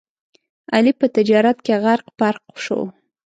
علي 0.75 0.91
په 0.99 1.07
تجارت 1.15 1.57
کې 1.65 1.75
غرق 1.83 2.07
پرق 2.19 2.43
شو. 2.65 2.79